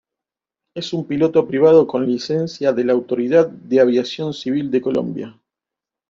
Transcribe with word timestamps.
Es 0.73 0.93
un 0.93 1.05
piloto 1.05 1.47
privado 1.47 1.85
con 1.85 2.07
licencia 2.07 2.73
de 2.73 2.83
la 2.85 2.93
Autoridad 2.93 3.47
de 3.47 3.81
Aviación 3.81 4.33
Civil 4.33 4.71
de 4.71 4.81
Colombia. 4.81 5.39